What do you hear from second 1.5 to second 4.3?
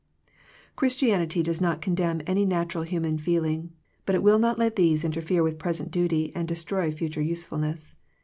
not condemn any nat ural human feeling, but it